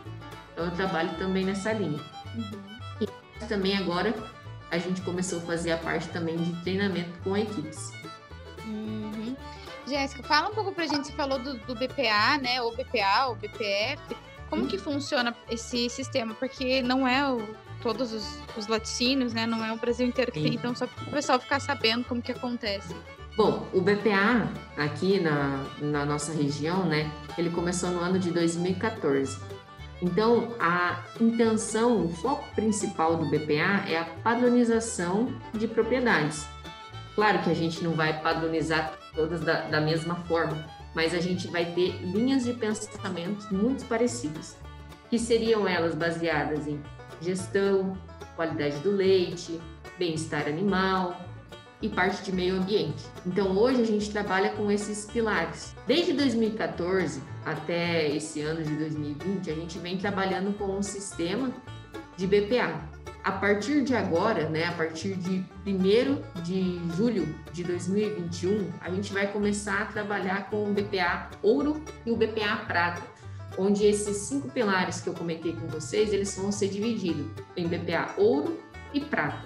[0.53, 1.99] Então, eu trabalho também nessa linha.
[2.35, 2.75] Uhum.
[3.01, 4.13] E também agora
[4.71, 7.91] a gente começou a fazer a parte também de treinamento com equipes.
[8.65, 9.35] Uhum.
[9.87, 13.35] Jéssica, fala um pouco pra gente, você falou do, do BPA, né, ou BPA, ou
[13.35, 14.01] BPF,
[14.49, 14.67] como uhum.
[14.67, 16.33] que funciona esse sistema?
[16.33, 20.39] Porque não é o, todos os, os laticínios, né, não é o Brasil inteiro que
[20.39, 20.45] Sim.
[20.45, 22.95] tem, então só para o pessoal ficar sabendo como que acontece.
[23.37, 29.37] Bom, o BPA aqui na, na nossa região, né, ele começou no ano de 2014.
[30.01, 36.47] Então, a intenção, o foco principal do BPA é a padronização de propriedades.
[37.13, 41.49] Claro que a gente não vai padronizar todas da, da mesma forma, mas a gente
[41.49, 44.57] vai ter linhas de pensamento muito parecidas,
[45.09, 46.81] que seriam elas baseadas em
[47.21, 47.97] gestão,
[48.37, 49.59] qualidade do leite,
[49.97, 51.19] bem-estar animal,
[51.85, 53.05] e parte de meio ambiente.
[53.25, 55.75] Então hoje a gente trabalha com esses pilares.
[55.85, 61.51] Desde 2014 até esse ano de 2020, a gente vem trabalhando com um sistema
[62.17, 62.81] de BPA.
[63.23, 69.11] A partir de agora, né, a partir de 1 de julho de 2021, a gente
[69.11, 73.01] vai começar a trabalhar com o BPA ouro e o BPA prata,
[73.57, 77.25] onde esses cinco pilares que eu comentei com vocês, eles vão ser divididos
[77.57, 78.59] em BPA ouro
[78.93, 79.43] e prata.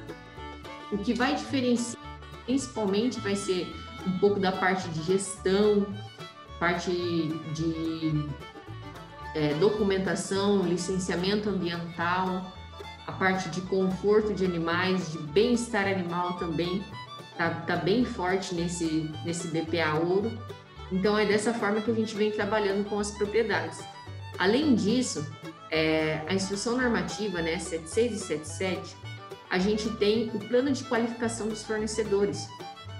[0.92, 2.09] O que vai diferenciar
[2.50, 3.72] principalmente vai ser
[4.08, 5.86] um pouco da parte de gestão,
[6.60, 6.90] parte
[7.54, 8.26] de
[9.36, 12.52] é, documentação, licenciamento ambiental,
[13.06, 16.84] a parte de conforto de animais, de bem-estar animal também,
[17.38, 20.32] tá, tá bem forte nesse, nesse BPA ouro.
[20.92, 23.80] Então é dessa forma que a gente vem trabalhando com as propriedades.
[24.40, 25.24] Além disso,
[25.70, 28.98] é, a instrução normativa, né, 76 e 77,
[29.50, 32.48] a gente tem o plano de qualificação dos fornecedores.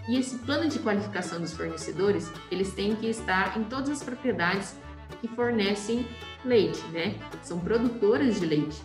[0.08, 4.76] E esse plano de qualificação dos fornecedores, eles têm que estar em todas as propriedades
[5.22, 6.08] que fornecem
[6.44, 7.16] leite, né?
[7.44, 8.82] São produtoras de leite.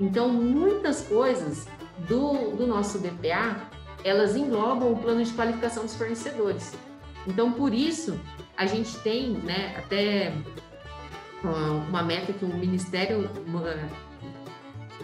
[0.00, 1.66] Então, muitas coisas
[2.08, 3.68] do, do nosso BPA,
[4.02, 6.72] elas englobam o plano de qualificação dos fornecedores.
[7.26, 8.18] Então, por isso,
[8.56, 10.32] a gente tem, né, até
[11.88, 13.28] uma meta que o Ministério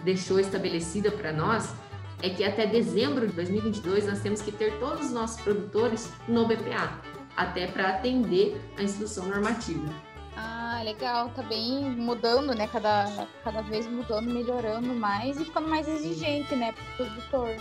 [0.03, 1.73] deixou estabelecida para nós,
[2.21, 6.45] é que até dezembro de 2022 nós temos que ter todos os nossos produtores no
[6.45, 6.99] BPA,
[7.35, 9.87] até para atender a instrução normativa.
[10.35, 12.67] Ah, legal, tá bem mudando, né?
[12.67, 17.55] Cada, cada vez mudando, melhorando mais e ficando mais exigente, né, para o produtor.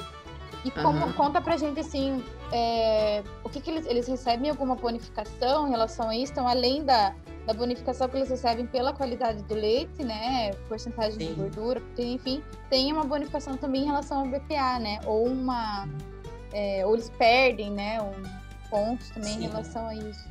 [0.64, 1.12] E como, uhum.
[1.12, 6.08] conta pra gente assim, é, o que, que eles, eles recebem alguma bonificação em relação
[6.08, 6.32] a isso?
[6.32, 7.14] Então, além da,
[7.48, 10.50] da bonificação que eles recebem pela qualidade do leite, né?
[10.68, 11.28] Porcentagem Sim.
[11.28, 15.00] de gordura, enfim, tem uma bonificação também em relação ao BPA, né?
[15.06, 15.88] Ou uma.
[16.52, 18.02] É, ou eles perdem, né?
[18.02, 19.44] Um, pontos também Sim.
[19.44, 20.28] em relação a isso.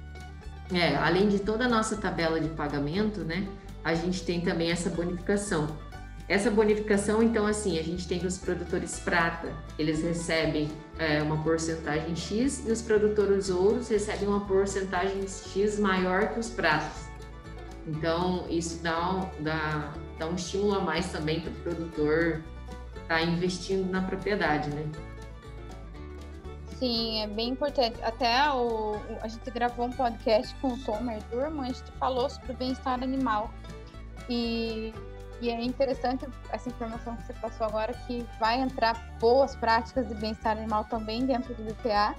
[0.71, 3.47] É, além de toda a nossa tabela de pagamento, né?
[3.83, 5.75] A gente tem também essa bonificação.
[6.29, 12.15] Essa bonificação, então, assim, a gente tem os produtores prata, eles recebem é, uma porcentagem
[12.15, 17.06] X e os produtores ouros recebem uma porcentagem X maior que os pratas.
[17.87, 22.43] Então, isso dá, dá, dá um estímulo a mais também para o produtor
[23.07, 24.85] tá investindo na propriedade, né?
[26.77, 27.97] Sim, é bem importante.
[28.03, 32.51] Até o, a gente gravou um podcast com o Tomer Durman, a gente falou sobre
[32.51, 33.51] o bem-estar animal.
[34.29, 34.93] E,
[35.41, 40.13] e é interessante essa informação que você passou agora, que vai entrar boas práticas de
[40.15, 42.15] bem-estar animal também dentro do BPA,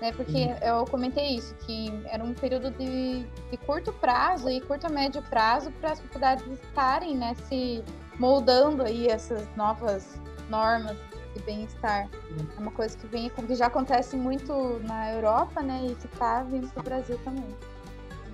[0.00, 0.12] né?
[0.12, 0.56] Porque uhum.
[0.62, 5.22] eu comentei isso, que era um período de, de curto prazo e curto a médio
[5.22, 7.82] prazo para as propriedades estarem né, se
[8.18, 10.96] moldando aí essas novas normas
[11.34, 12.08] de bem-estar.
[12.56, 15.80] É uma coisa que vem que já acontece muito na Europa, né?
[15.90, 17.44] E que está vindo para o Brasil também.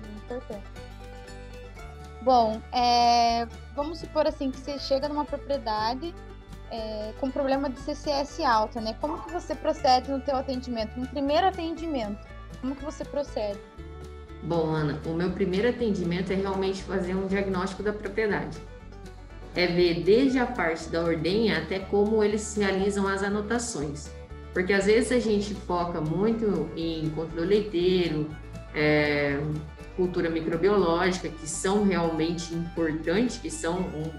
[0.03, 0.63] É importante.
[2.21, 6.13] Bom, é, vamos supor assim que você chega numa propriedade
[6.71, 8.95] é, com problema de CCS alta, né?
[8.99, 10.99] Como que você procede no teu atendimento?
[10.99, 12.19] No primeiro atendimento,
[12.59, 13.59] como que você procede?
[14.43, 18.57] Bom, Ana, o meu primeiro atendimento é realmente fazer um diagnóstico da propriedade
[19.55, 24.09] é ver desde a parte da ordenha até como eles realizam as anotações.
[24.53, 28.29] Porque às vezes a gente foca muito em controle leiteiro,
[28.75, 29.39] é,
[29.95, 34.11] cultura microbiológica, que são realmente importantes, que são um,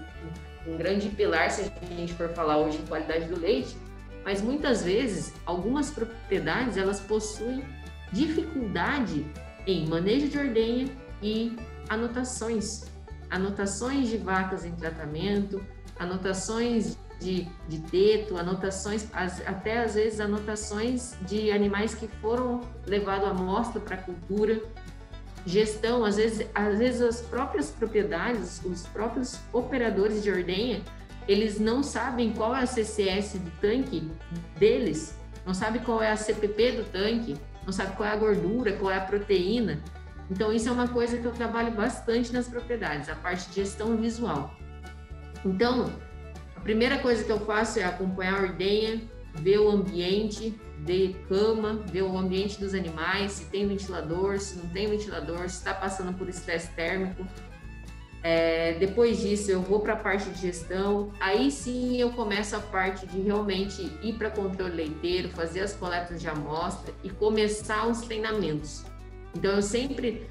[0.67, 3.75] um grande pilar se a gente for falar hoje em qualidade do leite,
[4.23, 7.63] mas muitas vezes algumas propriedades elas possuem
[8.11, 9.25] dificuldade
[9.67, 10.87] em manejo de ordenha
[11.21, 11.55] e
[11.89, 12.85] anotações.
[13.29, 15.65] Anotações de vacas em tratamento,
[15.99, 23.27] anotações de, de teto, anotações, as, até às vezes anotações de animais que foram levados
[23.27, 24.61] à mostra para cultura,
[25.45, 30.81] gestão, às vezes, às vezes as próprias propriedades, os próprios operadores de ordenha,
[31.27, 34.09] eles não sabem qual é a CCS do tanque
[34.57, 37.35] deles, não sabem qual é a CPP do tanque,
[37.65, 39.81] não sabem qual é a gordura, qual é a proteína.
[40.29, 43.95] Então, isso é uma coisa que eu trabalho bastante nas propriedades, a parte de gestão
[43.97, 44.53] visual.
[45.45, 45.91] Então,
[46.55, 49.01] a primeira coisa que eu faço é acompanhar a ordenha,
[49.35, 54.67] ver o ambiente de cama, ver o ambiente dos animais, se tem ventilador, se não
[54.69, 57.25] tem ventilador, se está passando por estresse térmico.
[58.21, 61.11] É, depois disso, eu vou para a parte de gestão.
[61.19, 66.21] Aí sim eu começo a parte de realmente ir para controle leiteiro, fazer as coletas
[66.21, 68.85] de amostra e começar os treinamentos.
[69.35, 70.29] Então eu sempre,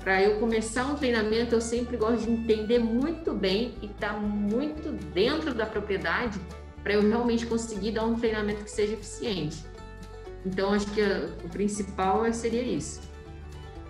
[0.00, 4.18] para eu começar um treinamento, eu sempre gosto de entender muito bem e estar tá
[4.18, 6.40] muito dentro da propriedade
[6.82, 9.64] para eu realmente conseguir dar um treinamento que seja eficiente.
[10.44, 13.00] Então acho que a, o principal seria isso.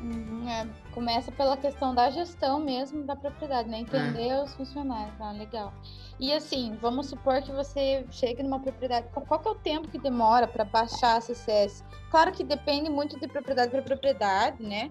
[0.01, 3.81] Uhum, é, começa pela questão da gestão mesmo da propriedade, né?
[3.81, 4.43] Entender é.
[4.43, 5.73] os funcionários, ah, legal.
[6.21, 9.99] E assim, vamos supor que você chegue numa propriedade, qual que é o tempo que
[9.99, 11.85] demora para baixar a CCS?
[12.11, 14.91] Claro que depende muito de propriedade para propriedade, né?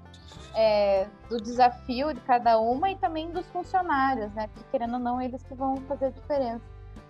[0.54, 4.48] É, do desafio de cada uma e também dos funcionários, né?
[4.48, 6.64] Porque querendo ou não, eles que vão fazer a diferença.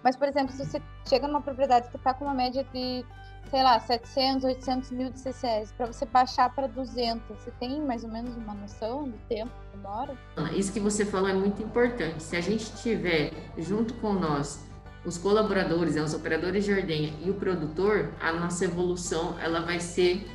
[0.04, 3.04] Mas, por exemplo, se você chega numa propriedade que está com uma média de
[3.50, 8.04] sei lá, 700, 800 mil de CCS, para você baixar para 200, você tem mais
[8.04, 10.18] ou menos uma noção do tempo que demora?
[10.54, 12.22] Isso que você falou é muito importante.
[12.22, 14.66] Se a gente tiver junto com nós
[15.06, 19.80] os colaboradores, né, os operadores de ordenha e o produtor, a nossa evolução ela vai
[19.80, 20.28] ser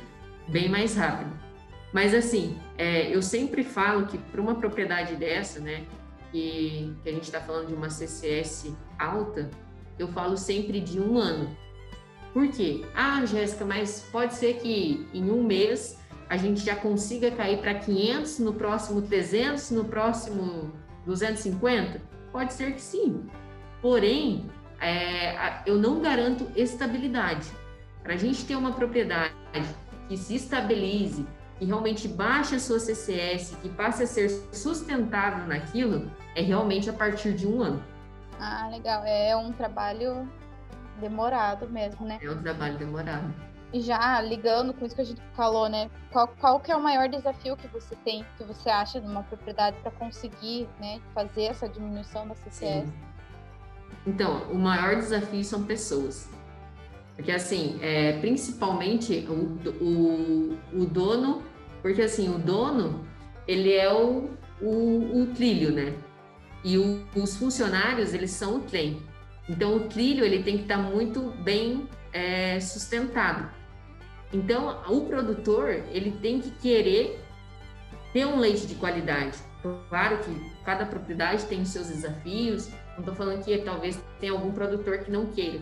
[0.47, 1.31] bem mais rápida.
[1.93, 5.85] Mas assim, é, eu sempre falo que para uma propriedade dessa, né,
[6.31, 9.51] que, que a gente está falando de uma CCS alta,
[9.99, 11.55] eu falo sempre de um ano
[12.33, 12.83] por quê?
[12.95, 17.75] Ah, Jéssica, mas pode ser que em um mês a gente já consiga cair para
[17.75, 20.73] 500, no próximo 300, no próximo
[21.05, 22.01] 250?
[22.31, 23.29] Pode ser que sim.
[23.81, 24.49] Porém,
[24.81, 27.47] é, eu não garanto estabilidade.
[28.01, 29.33] Para a gente ter uma propriedade
[30.07, 31.25] que se estabilize,
[31.59, 36.93] que realmente baixe a sua CCS, que passe a ser sustentável naquilo, é realmente a
[36.93, 37.83] partir de um ano.
[38.39, 39.03] Ah, legal.
[39.05, 40.27] É um trabalho
[40.99, 42.19] demorado mesmo, né?
[42.21, 43.33] É um trabalho demorado.
[43.73, 45.89] E já ligando com isso que a gente falou, né?
[46.11, 49.77] Qual, qual que é o maior desafio que você tem, que você acha numa propriedade
[49.81, 52.85] para conseguir, né, fazer essa diminuição da CCS?
[52.85, 52.93] Sim.
[54.05, 56.29] Então, o maior desafio são pessoas.
[57.15, 61.41] Porque, assim, é, principalmente o, o, o dono,
[61.81, 63.05] porque, assim, o dono,
[63.47, 64.29] ele é o,
[64.61, 65.95] o, o trilho, né?
[66.63, 69.01] E o, os funcionários, eles são o trem.
[69.47, 73.49] Então, o trilho ele tem que estar muito bem é, sustentado.
[74.31, 77.19] Então, o produtor ele tem que querer
[78.11, 79.37] ter um leite de qualidade.
[79.89, 82.69] Claro que cada propriedade tem os seus desafios.
[82.93, 85.59] Não estou falando que talvez tenha algum produtor que não queira,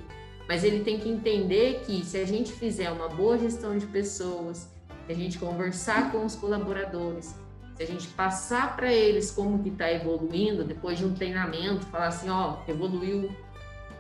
[0.48, 4.70] mas ele tem que entender que se a gente fizer uma boa gestão de pessoas,
[5.06, 7.36] se a gente conversar com os colaboradores,
[7.76, 12.08] se a gente passar para eles como que está evoluindo depois de um treinamento, falar
[12.08, 13.32] assim, ó, evoluiu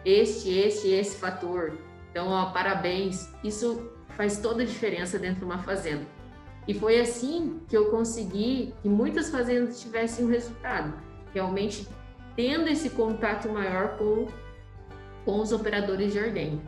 [0.05, 1.77] este, este, esse fator.
[2.09, 3.29] Então, ó, parabéns.
[3.43, 6.05] Isso faz toda a diferença dentro de uma fazenda.
[6.67, 10.93] E foi assim que eu consegui que muitas fazendas tivessem um resultado,
[11.33, 11.87] realmente
[12.35, 14.27] tendo esse contato maior com,
[15.25, 16.61] com os operadores de ordem.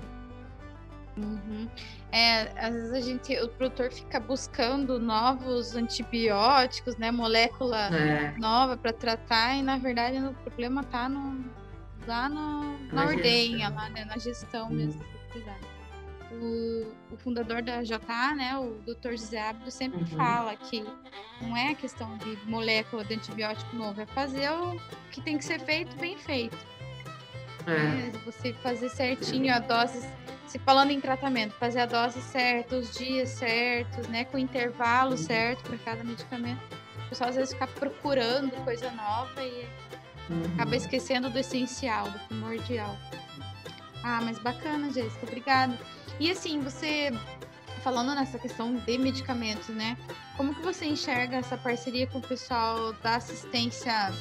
[1.16, 1.70] Uhum.
[2.12, 8.34] É, às vezes a gente, o produtor fica buscando novos antibióticos, né, molécula é.
[8.38, 11.44] nova para tratar e na verdade o problema está no,
[12.08, 14.76] lá no, na, na ordenha, lá né, na gestão uhum.
[14.76, 15.04] mesmo.
[16.32, 19.12] O, o, fundador da JA, né, o Dr.
[19.12, 20.06] José Abdo, sempre uhum.
[20.08, 20.84] fala que
[21.42, 24.80] não é questão de molécula de antibiótico novo, é fazer o
[25.12, 26.58] que tem que ser feito bem feito.
[27.68, 28.08] É.
[28.08, 30.06] É, você fazer certinho a dose
[30.48, 35.12] se falando em tratamento, fazer a dose certa, os dias certos, né, com o intervalo
[35.12, 35.18] uhum.
[35.18, 36.62] certo para cada medicamento.
[37.06, 39.68] O pessoal às vezes fica procurando coisa nova e.
[40.54, 42.98] acaba esquecendo do essencial, do primordial.
[44.04, 45.78] Ah, mas bacana, Jéssica, obrigada.
[46.20, 47.12] E assim, você
[47.84, 49.98] falando nessa questão de medicamentos, né?
[50.38, 54.14] Como que você enxerga essa parceria com o pessoal da assistência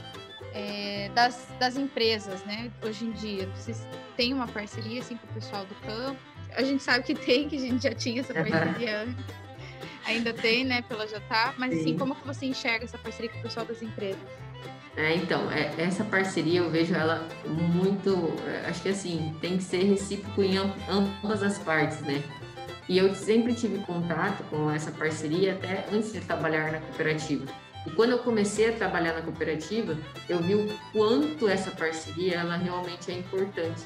[0.53, 2.71] é, das, das empresas, né?
[2.85, 3.87] Hoje em dia, vocês
[4.17, 6.21] têm uma parceria assim com o pessoal do campo?
[6.55, 9.43] A gente sabe que tem, que a gente já tinha essa parceria uhum.
[10.05, 11.91] Ainda tem, né, pela JA, mas assim, Sim.
[11.91, 14.21] assim, como que você enxerga essa parceria com o pessoal das empresas?
[14.97, 19.65] É, então, é, essa parceria eu vejo ela muito, é, acho que assim, tem que
[19.65, 22.23] ser recíproco em ambas as partes, né?
[22.89, 27.47] E eu sempre tive contato com essa parceria até antes de trabalhar na cooperativa.
[27.87, 29.97] E quando eu comecei a trabalhar na cooperativa,
[30.29, 33.83] eu vi o quanto essa parceria ela realmente é importante.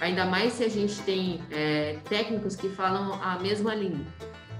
[0.00, 4.06] Ainda mais se a gente tem é, técnicos que falam a mesma língua,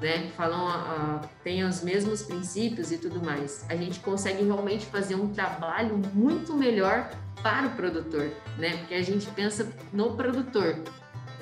[0.00, 0.30] né?
[0.36, 3.64] Falam, a, tem os mesmos princípios e tudo mais.
[3.68, 7.10] A gente consegue realmente fazer um trabalho muito melhor
[7.42, 8.76] para o produtor, né?
[8.78, 10.76] Porque a gente pensa no produtor.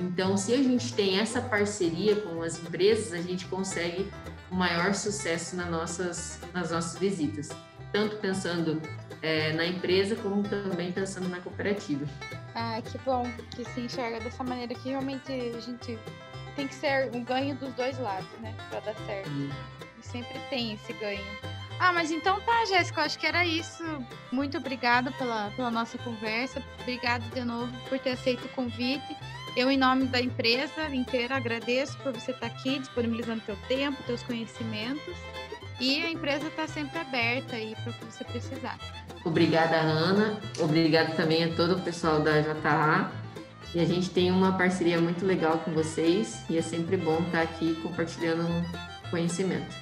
[0.00, 4.08] Então, se a gente tem essa parceria com as empresas, a gente consegue
[4.50, 7.48] o maior sucesso nas nossas, nas nossas visitas,
[7.92, 8.80] tanto pensando
[9.22, 12.06] é, na empresa como também pensando na cooperativa.
[12.54, 15.98] Ah, que bom que se enxerga dessa maneira que realmente a gente
[16.58, 19.30] tem que ser um ganho dos dois lados, né, para dar certo.
[19.30, 19.48] Hum.
[19.96, 21.24] E sempre tem esse ganho.
[21.78, 23.84] Ah, mas então tá, Jéssica, acho que era isso.
[24.32, 26.60] Muito obrigada pela, pela nossa conversa.
[26.80, 29.16] Obrigada de novo por ter aceito o convite.
[29.56, 34.24] Eu, em nome da empresa inteira, agradeço por você estar aqui, disponibilizando teu tempo, teus
[34.24, 35.14] conhecimentos.
[35.78, 38.76] E a empresa está sempre aberta aí para o que você precisar.
[39.24, 40.40] Obrigada, Ana.
[40.58, 43.12] Obrigada também a todo o pessoal da JA.
[43.74, 47.42] E a gente tem uma parceria muito legal com vocês e é sempre bom estar
[47.42, 48.46] aqui compartilhando
[49.10, 49.76] conhecimento.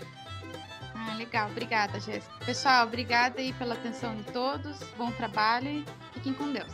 [0.94, 1.48] Ah, legal.
[1.50, 2.34] Obrigada, Jéssica.
[2.44, 4.78] Pessoal, obrigada aí pela atenção de todos.
[4.98, 5.84] Bom trabalho e
[6.14, 6.72] fiquem com Deus.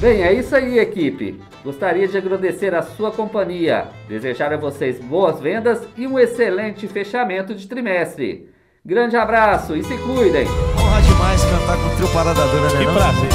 [0.00, 1.40] Bem, é isso aí, equipe.
[1.62, 7.54] Gostaria de agradecer a sua companhia, desejar a vocês boas vendas e um excelente fechamento
[7.54, 8.50] de trimestre.
[8.84, 10.48] Grande abraço e se cuidem.
[11.06, 12.78] Demais cantar com o trio Parada Dura, né?
[12.78, 12.94] Que não?
[12.94, 13.28] prazer.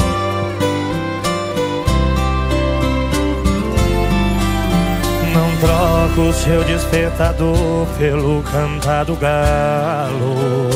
[5.34, 10.68] Não troco o seu despertador pelo cantar do galo.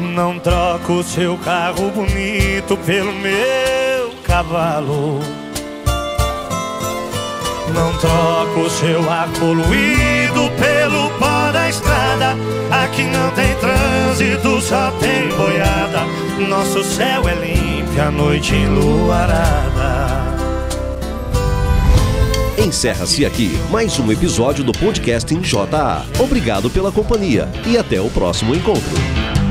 [0.00, 5.20] Não troco o seu carro bonito pelo meu cavalo.
[7.72, 10.73] Não troco o seu ar poluído pelo
[11.54, 12.36] da estrada.
[12.84, 16.00] Aqui não tem trânsito, só tem boiada.
[16.48, 20.34] Nosso céu é limpo, a noite enluarada.
[22.58, 26.04] Encerra-se aqui mais um episódio do podcast em JA.
[26.18, 29.43] Obrigado pela companhia e até o próximo encontro.